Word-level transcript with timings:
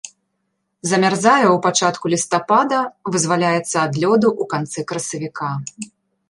Замярзае 0.91 1.47
ў 1.55 1.57
пачатку 1.65 2.05
лістапада, 2.13 2.79
вызваляецца 3.17 3.75
ад 3.85 3.93
лёду 4.05 4.29
ў 4.33 4.43
канцы 4.55 4.79
красавіка. 4.95 5.53